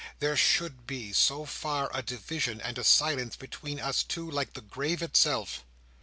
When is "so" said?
1.13-1.45